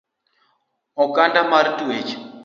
Okanda 1.03 1.41
mar 1.51 1.65
twech 1.77 2.11